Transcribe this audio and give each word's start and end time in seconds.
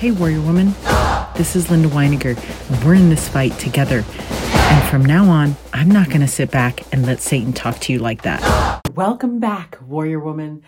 Hey, 0.00 0.12
Warrior 0.12 0.40
Woman. 0.40 0.74
This 1.34 1.54
is 1.54 1.70
Linda 1.70 1.90
Weiniger, 1.90 2.34
we're 2.86 2.94
in 2.94 3.10
this 3.10 3.28
fight 3.28 3.52
together. 3.58 4.02
And 4.02 4.88
from 4.88 5.04
now 5.04 5.28
on, 5.28 5.56
I'm 5.74 5.90
not 5.90 6.08
going 6.08 6.22
to 6.22 6.26
sit 6.26 6.50
back 6.50 6.90
and 6.90 7.04
let 7.04 7.20
Satan 7.20 7.52
talk 7.52 7.78
to 7.80 7.92
you 7.92 7.98
like 7.98 8.22
that. 8.22 8.80
Welcome 8.94 9.40
back, 9.40 9.76
Warrior 9.82 10.20
Woman. 10.20 10.62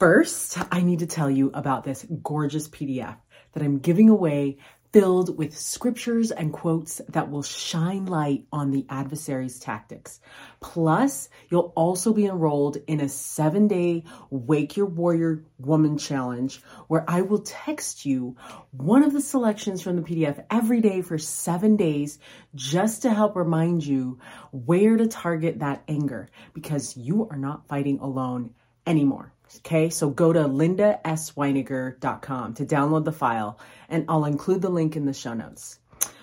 First, 0.00 0.56
I 0.72 0.80
need 0.80 1.00
to 1.00 1.06
tell 1.06 1.28
you 1.28 1.50
about 1.52 1.84
this 1.84 2.06
gorgeous 2.22 2.66
PDF 2.66 3.18
that 3.52 3.62
I'm 3.62 3.80
giving 3.80 4.08
away 4.08 4.56
filled 4.94 5.36
with 5.36 5.58
scriptures 5.58 6.30
and 6.30 6.52
quotes 6.52 7.00
that 7.08 7.28
will 7.28 7.42
shine 7.42 8.06
light 8.06 8.46
on 8.52 8.70
the 8.70 8.86
adversary's 8.88 9.58
tactics. 9.58 10.20
Plus, 10.60 11.28
you'll 11.50 11.72
also 11.74 12.12
be 12.12 12.26
enrolled 12.26 12.76
in 12.86 13.00
a 13.00 13.08
seven 13.08 13.66
day 13.66 14.04
Wake 14.30 14.76
Your 14.76 14.86
Warrior 14.86 15.42
Woman 15.58 15.98
Challenge 15.98 16.62
where 16.86 17.04
I 17.08 17.22
will 17.22 17.40
text 17.40 18.06
you 18.06 18.36
one 18.70 19.02
of 19.02 19.12
the 19.12 19.20
selections 19.20 19.82
from 19.82 19.96
the 19.96 20.02
PDF 20.02 20.44
every 20.48 20.80
day 20.80 21.02
for 21.02 21.18
seven 21.18 21.74
days 21.74 22.20
just 22.54 23.02
to 23.02 23.12
help 23.12 23.34
remind 23.34 23.84
you 23.84 24.20
where 24.52 24.96
to 24.96 25.08
target 25.08 25.58
that 25.58 25.82
anger 25.88 26.28
because 26.52 26.96
you 26.96 27.28
are 27.32 27.36
not 27.36 27.66
fighting 27.66 27.98
alone 27.98 28.54
anymore. 28.86 29.33
Okay, 29.58 29.90
so 29.90 30.10
go 30.10 30.32
to 30.32 30.40
lindasweiniger.com 30.40 32.54
to 32.54 32.66
download 32.66 33.04
the 33.04 33.12
file, 33.12 33.60
and 33.88 34.04
I'll 34.08 34.24
include 34.24 34.62
the 34.62 34.70
link 34.70 34.96
in 34.96 35.04
the 35.04 35.12
show 35.12 35.34
notes. 35.34 35.78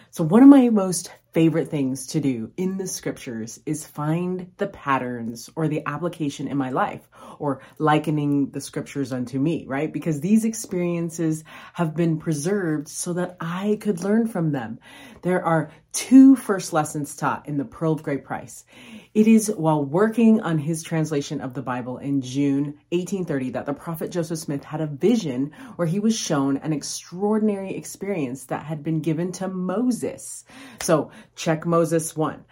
So, 0.09 0.23
one 0.23 0.43
of 0.43 0.49
my 0.49 0.67
most 0.69 1.11
favorite 1.33 1.69
things 1.69 2.07
to 2.07 2.19
do 2.19 2.51
in 2.57 2.77
the 2.77 2.87
scriptures 2.87 3.59
is 3.65 3.85
find 3.85 4.51
the 4.57 4.67
patterns 4.67 5.49
or 5.55 5.67
the 5.67 5.81
application 5.85 6.47
in 6.47 6.57
my 6.57 6.69
life 6.69 7.07
or 7.39 7.61
likening 7.77 8.51
the 8.51 8.61
scriptures 8.61 9.13
unto 9.13 9.39
me, 9.39 9.65
right? 9.65 9.91
Because 9.91 10.19
these 10.19 10.43
experiences 10.43 11.43
have 11.73 11.95
been 11.95 12.17
preserved 12.17 12.87
so 12.87 13.13
that 13.13 13.37
I 13.39 13.77
could 13.81 14.03
learn 14.03 14.27
from 14.27 14.51
them. 14.51 14.79
There 15.21 15.43
are 15.43 15.71
two 15.93 16.35
first 16.35 16.71
lessons 16.71 17.15
taught 17.15 17.47
in 17.47 17.57
the 17.57 17.65
Pearl 17.65 17.93
of 17.93 18.03
Great 18.03 18.23
Price. 18.23 18.65
It 19.13 19.27
is 19.27 19.49
while 19.49 19.83
working 19.83 20.39
on 20.41 20.57
his 20.57 20.83
translation 20.83 21.41
of 21.41 21.53
the 21.53 21.61
Bible 21.61 21.97
in 21.97 22.21
June 22.21 22.79
1830 22.91 23.51
that 23.51 23.65
the 23.65 23.73
prophet 23.73 24.09
Joseph 24.09 24.39
Smith 24.39 24.63
had 24.63 24.79
a 24.79 24.87
vision 24.87 25.51
where 25.75 25.87
he 25.87 25.99
was 25.99 26.17
shown 26.17 26.57
an 26.57 26.71
extraordinary 26.71 27.75
experience 27.75 28.45
that 28.45 28.63
had 28.63 28.83
been 28.83 29.01
given 29.01 29.31
to 29.33 29.47
Moses. 29.49 30.45
So 30.81 31.11
check 31.35 31.65
Moses 31.65 32.15
1. 32.15 32.45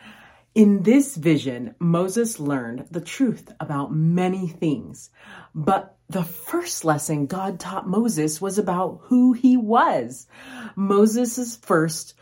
In 0.55 0.83
this 0.83 1.15
vision, 1.15 1.75
Moses 1.79 2.39
learned 2.39 2.87
the 2.89 3.01
truth 3.01 3.51
about 3.59 3.93
many 3.93 4.47
things, 4.47 5.09
but 5.53 5.95
the 6.09 6.23
first 6.23 6.83
lesson 6.83 7.27
God 7.27 7.59
taught 7.59 7.87
Moses 7.87 8.41
was 8.41 8.57
about 8.57 8.99
who 9.03 9.33
he 9.33 9.57
was. 9.57 10.27
Moses' 10.75 11.55
first 11.55 12.15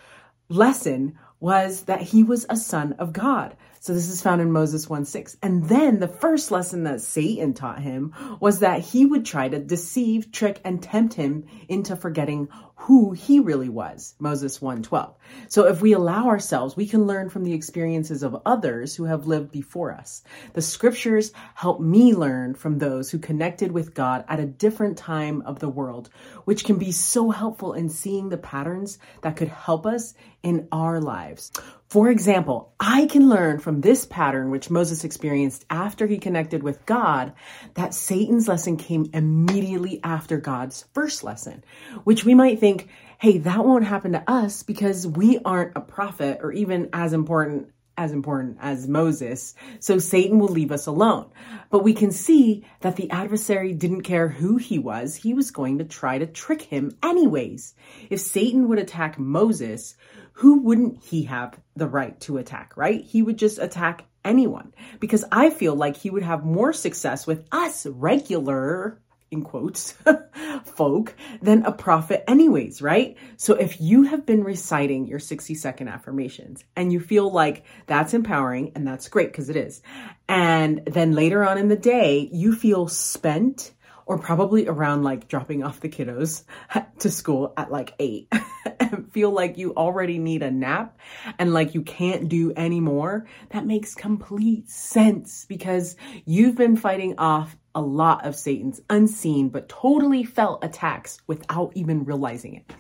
lesson 0.50 1.18
was 1.40 1.84
that 1.84 2.02
he 2.02 2.24
was 2.24 2.46
a 2.50 2.58
son 2.58 2.94
of 2.94 3.14
God. 3.14 3.56
So 3.80 3.94
this 3.94 4.10
is 4.10 4.22
found 4.22 4.42
in 4.42 4.52
Moses 4.52 4.90
1 4.90 5.06
6. 5.06 5.38
And 5.42 5.64
then 5.70 6.00
the 6.00 6.08
first 6.08 6.52
lesson 6.52 6.84
that 6.84 7.00
Satan 7.00 7.54
taught 7.54 7.80
him 7.80 8.14
was 8.42 8.60
that 8.60 8.82
he 8.82 9.06
would 9.06 9.26
try 9.26 9.48
to 9.48 9.60
deceive, 9.60 10.32
trick, 10.32 10.60
and 10.66 10.84
tempt 10.84 11.14
him 11.14 11.46
into 11.70 11.96
forgetting 11.96 12.50
who 12.80 13.12
he 13.12 13.40
really 13.40 13.70
was. 13.70 14.14
Moses 14.20 14.62
1 14.62 14.84
12. 14.84 15.18
So 15.50 15.68
if 15.68 15.82
we 15.82 15.94
allow 15.94 16.28
ourselves, 16.28 16.78
we 16.78 16.88
can 16.88 17.08
learn 17.08 17.30
from 17.30 17.44
the 17.44 17.54
experiences 17.54 18.22
of 18.22 18.42
others 18.46 18.96
who 18.96 19.06
have 19.06 19.26
lived 19.26 19.52
before 19.52 19.92
us. 19.92 20.24
The 20.54 20.62
scriptures 20.62 21.32
help 21.56 21.82
me 21.82 22.14
learn 22.14 22.54
from 22.54 22.78
those 22.78 23.10
who 23.10 23.18
connected 23.18 23.72
with 23.72 23.96
God 23.96 24.26
at 24.28 24.40
a 24.40 24.46
different 24.46 24.98
time 24.98 25.42
of 25.42 25.60
the 25.60 25.70
world, 25.70 26.10
which 26.46 26.66
can 26.66 26.78
be 26.78 26.92
so 26.92 27.32
helpful 27.32 27.74
in 27.74 27.90
seeing 27.90 28.30
the 28.30 28.38
patterns 28.38 29.00
that 29.24 29.36
could 29.36 29.50
help 29.50 29.88
us 29.88 30.14
in 30.44 30.68
our 30.72 31.02
lives. 31.02 31.52
For 31.90 32.10
example, 32.10 32.74
I 32.82 33.06
can 33.06 33.30
learn 33.30 33.60
from 33.60 33.80
this 33.80 34.06
pattern 34.06 34.50
which 34.52 34.70
Moses 34.70 35.06
experienced 35.06 35.66
after 35.70 36.06
he 36.06 36.18
connected 36.18 36.62
with 36.62 36.86
God 36.86 37.32
that 37.76 37.94
Satan's 37.94 38.48
lesson 38.48 38.76
came 38.76 39.10
immediately 39.14 40.02
after 40.04 40.38
God's 40.38 40.84
first 40.94 41.24
lesson, 41.24 41.64
which 42.04 42.26
we 42.26 42.36
might 42.36 42.60
think, 42.68 42.90
hey, 43.18 43.38
that 43.40 43.66
won't 43.66 43.86
happen 43.86 44.12
to 44.12 44.24
us 44.30 44.64
because 44.64 45.08
we 45.08 45.40
aren't 45.40 45.78
a 45.78 45.82
prophet 45.82 46.40
or 46.42 46.52
even 46.52 46.90
as 46.94 47.14
important 47.14 47.72
as 48.00 48.12
important 48.12 48.58
as 48.62 48.88
Moses, 48.88 49.56
so 49.80 49.98
Satan 49.98 50.38
will 50.38 50.50
leave 50.50 50.72
us 50.72 50.86
alone. 50.86 51.32
But 51.72 51.84
we 51.84 51.96
can 51.96 52.12
see 52.12 52.64
that 52.82 52.96
the 52.96 53.10
adversary 53.10 53.74
didn't 53.74 54.04
care 54.04 54.28
who 54.28 54.58
he 54.58 54.78
was, 54.78 55.16
he 55.16 55.34
was 55.34 55.50
going 55.50 55.80
to 55.80 55.84
try 55.84 56.20
to 56.20 56.28
trick 56.28 56.62
him 56.62 56.96
anyways. 57.02 57.74
If 58.12 58.20
Satan 58.20 58.68
would 58.68 58.78
attack 58.78 59.18
Moses, 59.18 59.96
who 60.34 60.60
wouldn't 60.60 61.04
he 61.06 61.24
have 61.24 61.60
the 61.76 61.88
right 61.88 62.20
to 62.22 62.38
attack, 62.38 62.78
right? 62.78 63.04
He 63.04 63.24
would 63.24 63.40
just 63.40 63.58
attack 63.58 64.06
anyone 64.24 64.76
because 65.00 65.26
I 65.32 65.50
feel 65.50 65.76
like 65.76 65.98
he 65.98 66.12
would 66.12 66.22
have 66.22 66.46
more 66.46 66.74
success 66.74 67.26
with 67.26 67.48
us 67.52 67.88
regular 67.88 69.02
in 69.32 69.44
quotes, 69.44 69.96
folk 70.64 71.16
than 71.42 71.66
a 71.66 71.72
prophet 71.72 72.24
anyways, 72.28 72.82
right? 72.82 73.18
So 73.38 73.56
if 73.56 73.82
you 73.82 74.04
have 74.04 74.26
been 74.26 74.44
reciting 74.44 75.08
your 75.08 75.20
60 75.20 75.56
second 75.56 75.88
affirmations 75.90 76.64
and 76.76 76.92
you 76.92 77.00
feel 77.00 77.32
like 77.32 77.66
that's 77.86 78.14
empowering 78.14 78.72
and 78.76 78.88
that's 78.88 79.10
great 79.10 79.32
because 79.32 79.50
it 79.50 79.56
is. 79.56 79.82
And 80.28 80.84
then 80.86 81.14
later 81.14 81.44
on 81.44 81.58
in 81.58 81.68
the 81.68 81.76
day, 81.76 82.30
you 82.32 82.54
feel 82.54 82.88
spent 82.88 83.74
or 84.08 84.18
probably 84.18 84.68
around 84.68 85.04
like 85.04 85.28
dropping 85.28 85.64
off 85.64 85.82
the 85.82 85.90
kiddos 85.90 86.44
to 87.00 87.12
school 87.12 87.54
at 87.58 87.72
like 87.72 87.94
eight 88.00 88.32
and 88.80 89.12
feel 89.14 89.32
like 89.32 89.58
you 89.58 89.74
already 89.76 90.18
need 90.18 90.42
a 90.42 90.50
nap 90.50 90.98
and 91.38 91.54
like 91.54 91.76
you 91.76 91.82
can't 91.82 92.30
do 92.30 92.54
anymore, 92.56 93.28
that 93.50 93.66
makes 93.66 93.94
complete 93.94 94.70
sense 94.70 95.46
because 95.46 95.98
you've 96.26 96.56
been 96.56 96.78
fighting 96.78 97.16
off 97.18 97.56
a 97.78 97.82
lot 97.82 98.26
of 98.26 98.36
Satan's 98.36 98.82
unseen 98.90 99.50
but 99.50 99.70
totally 99.70 100.24
felt 100.24 100.66
attacks 100.66 101.20
without 101.28 101.72
even 101.76 102.06
realizing 102.06 102.56
it. 102.56 102.74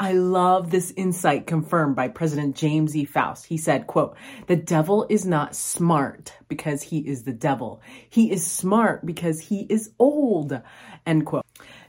I 0.00 0.14
love 0.14 0.72
this 0.72 0.92
insight 0.96 1.46
confirmed 1.46 1.94
by 1.94 2.08
President 2.08 2.56
James 2.56 2.96
E. 2.96 3.04
Faust. 3.04 3.46
He 3.46 3.56
said, 3.56 3.86
quote, 3.86 4.16
the 4.48 4.56
devil 4.56 5.06
is 5.08 5.24
not 5.24 5.54
smart 5.54 6.34
because 6.48 6.82
he 6.82 6.98
is 6.98 7.22
the 7.22 7.32
devil. 7.32 7.80
He 8.10 8.32
is 8.32 8.44
smart 8.44 9.06
because 9.06 9.38
he 9.38 9.60
is 9.70 9.92
old, 10.00 10.60
end 11.06 11.26
quote. 11.26 11.46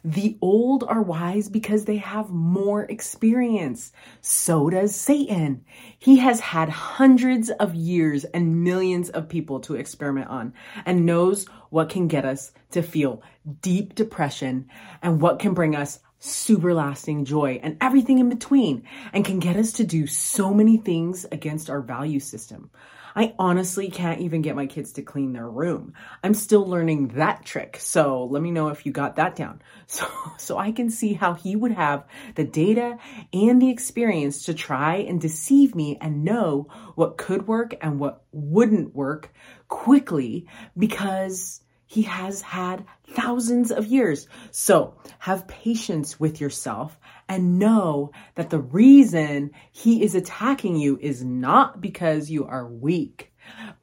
The 0.07 0.37
old 0.39 0.83
are 0.83 1.01
wise 1.01 1.49
because 1.49 1.85
they 1.85 1.97
have 1.97 2.29
more 2.29 2.83
experience. 2.83 3.91
So 4.21 4.69
does 4.69 4.95
Satan. 4.95 5.65
He 5.97 6.17
has 6.17 6.39
had 6.39 6.69
hundreds 6.69 7.49
of 7.49 7.73
years 7.73 8.23
and 8.23 8.63
millions 8.63 9.09
of 9.09 9.27
people 9.27 9.61
to 9.61 9.73
experiment 9.73 10.29
on 10.29 10.53
and 10.85 11.07
knows 11.07 11.47
what 11.71 11.89
can 11.89 12.07
get 12.07 12.23
us 12.23 12.51
to 12.69 12.83
feel 12.83 13.23
deep 13.63 13.95
depression 13.95 14.69
and 15.01 15.19
what 15.19 15.39
can 15.39 15.55
bring 15.55 15.75
us 15.75 15.99
super 16.19 16.75
lasting 16.75 17.25
joy 17.25 17.59
and 17.63 17.75
everything 17.81 18.19
in 18.19 18.29
between 18.29 18.83
and 19.11 19.25
can 19.25 19.39
get 19.39 19.55
us 19.55 19.73
to 19.73 19.83
do 19.83 20.05
so 20.05 20.53
many 20.53 20.77
things 20.77 21.25
against 21.31 21.67
our 21.67 21.81
value 21.81 22.19
system. 22.19 22.69
I 23.15 23.33
honestly 23.39 23.89
can't 23.89 24.21
even 24.21 24.41
get 24.41 24.57
my 24.57 24.65
kids 24.65 24.93
to 24.93 25.01
clean 25.01 25.31
their 25.31 25.49
room. 25.49 25.93
I'm 26.23 26.33
still 26.33 26.65
learning 26.65 27.09
that 27.09 27.45
trick. 27.45 27.77
So 27.79 28.25
let 28.25 28.41
me 28.41 28.51
know 28.51 28.67
if 28.67 28.85
you 28.85 28.91
got 28.91 29.15
that 29.15 29.35
down. 29.35 29.61
So, 29.87 30.07
so 30.39 30.57
I 30.57 30.71
can 30.71 30.89
see 30.89 31.13
how 31.13 31.35
he 31.35 31.55
would 31.55 31.71
have 31.73 32.05
the 32.33 32.43
data 32.43 32.97
and 33.31 33.61
the 33.61 33.69
experience 33.69 34.45
to 34.45 34.55
try 34.55 34.95
and 34.95 35.21
deceive 35.21 35.75
me 35.75 35.99
and 36.01 36.23
know 36.23 36.69
what 36.95 37.17
could 37.17 37.47
work 37.47 37.75
and 37.81 37.99
what 37.99 38.23
wouldn't 38.31 38.95
work 38.95 39.31
quickly 39.67 40.47
because 40.75 41.61
he 41.85 42.01
has 42.03 42.41
had 42.41 42.85
thousands 43.11 43.71
of 43.71 43.85
years. 43.85 44.27
So 44.51 44.95
have 45.19 45.47
patience 45.47 46.19
with 46.19 46.41
yourself 46.41 46.99
and 47.29 47.59
know 47.59 48.11
that 48.35 48.49
the 48.49 48.59
reason 48.59 49.51
he 49.71 50.03
is 50.03 50.15
attacking 50.15 50.77
you 50.77 50.97
is 51.01 51.23
not 51.23 51.81
because 51.81 52.29
you 52.29 52.45
are 52.45 52.67
weak, 52.67 53.31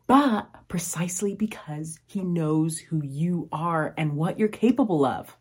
but 0.07 0.49
precisely 0.69 1.35
because 1.35 1.99
he 2.07 2.23
knows 2.23 2.79
who 2.79 3.03
you 3.05 3.49
are 3.53 3.95
and 3.97 4.17
what 4.17 4.39
you're 4.39 4.49
capable 4.49 5.05
of. 5.05 5.37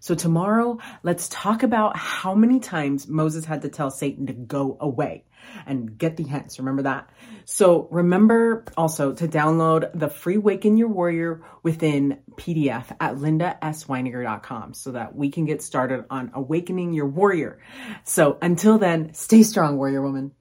So 0.00 0.14
tomorrow, 0.14 0.78
let's 1.02 1.28
talk 1.28 1.62
about 1.62 1.96
how 1.96 2.34
many 2.34 2.60
times 2.60 3.08
Moses 3.08 3.44
had 3.44 3.62
to 3.62 3.68
tell 3.68 3.90
Satan 3.90 4.26
to 4.26 4.32
go 4.32 4.76
away 4.80 5.24
and 5.66 5.96
get 5.96 6.16
the 6.16 6.22
hints. 6.22 6.58
Remember 6.58 6.82
that? 6.82 7.10
So 7.44 7.88
remember 7.90 8.64
also 8.76 9.12
to 9.14 9.28
download 9.28 9.90
the 9.98 10.08
free 10.08 10.36
Waken 10.36 10.76
Your 10.76 10.88
Warrior 10.88 11.42
within 11.62 12.18
PDF 12.36 12.94
at 13.00 13.16
lindasweiniger.com 13.16 14.74
so 14.74 14.92
that 14.92 15.14
we 15.14 15.30
can 15.30 15.44
get 15.46 15.62
started 15.62 16.04
on 16.10 16.30
awakening 16.34 16.92
your 16.92 17.06
warrior. 17.06 17.60
So 18.04 18.38
until 18.40 18.78
then, 18.78 19.14
stay 19.14 19.42
strong, 19.42 19.76
warrior 19.76 20.02
woman. 20.02 20.32